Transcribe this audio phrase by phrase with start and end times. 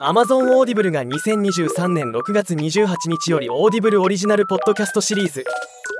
[0.00, 5.44] Amazon オーディブルが2023年6月28日よりオーディブルオリジナルポッドキャストシリーズ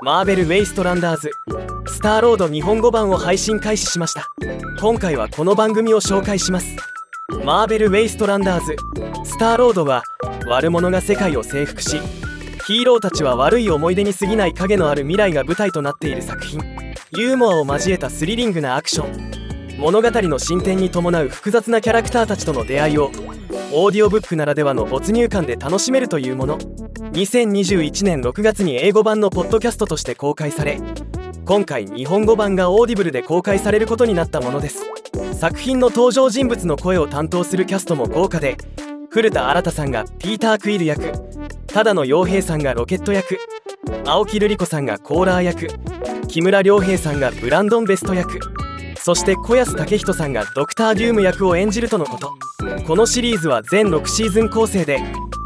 [0.03, 1.31] マーベル・ウェイストランダーズ
[1.85, 4.29] スターロード日本語版を配信開始しました。
[4.79, 6.77] 今回はこの番組を紹介します。
[7.43, 8.77] マーベル・ウェイストランダーズ
[9.25, 10.03] スターロードは
[10.47, 11.99] 悪者が世界を征服し
[12.67, 16.61] ヒーローたちは悪い思い出に過ぎない影のある未来が舞台となっている作品。
[17.17, 19.38] ユーモアを交えたスリリングなアクション。
[19.79, 23.11] 物語の進展に伴う複雑なキャラクターたちとの出会いを
[23.71, 26.57] オーディオブックならではの没入感で楽しめるというもの。
[26.57, 30.79] 2021年6月に英語版のポッドキャストとして公開され
[31.45, 34.83] 今回日本語版がオーディブルで公開されることになったものです。
[35.33, 38.57] 作品の登場人物の声を担当するキャストも豪華で
[39.09, 41.13] 古田新太さんがピーター・クイル役
[41.67, 43.39] 多田野曜平さんがロケット役
[44.05, 45.67] 青木瑠璃子さんがコーラー役
[46.27, 48.58] 木村良平さんがブランドン・ベスト役
[49.03, 52.33] そして子安武人さんがドクター・ドゥーム役を演じるとのこと。
[52.85, 54.99] このシリーズは全6シーズン構成で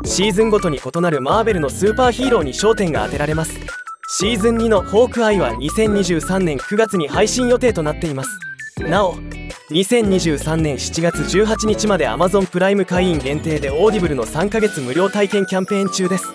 [0.06, 3.54] シーズンごとに異なるマーベルのスーパーヒーローに焦点が当てられます。
[4.10, 8.30] シーズン2の「ホークアイ」は2023年9月に配信予定となっています。
[8.80, 9.16] なお
[9.72, 16.26] 2023年7月18日まで Amazon プライム会員限定でオーディブルの3ヶ月無料体験キャンペーン中です。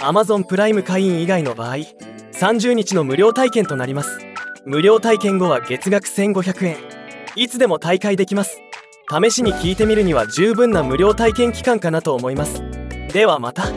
[0.00, 1.76] Amazon プライム会員以外の場合
[2.32, 4.25] 30日の無料体験となります。
[4.68, 6.76] 無料体験後は月額1500円。
[7.36, 8.60] いつでも大会できます。
[9.08, 12.64] 試しに聞いてみるには十分な無料体験期間かなと思います。
[13.12, 13.68] ではまた。